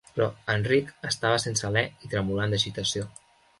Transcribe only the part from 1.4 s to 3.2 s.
sense alè i tremolant d'agitació.